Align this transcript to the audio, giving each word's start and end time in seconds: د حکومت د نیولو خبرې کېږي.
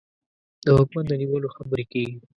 د 0.65 0.67
حکومت 0.77 1.05
د 1.07 1.11
نیولو 1.21 1.47
خبرې 1.55 1.85
کېږي. 1.91 2.17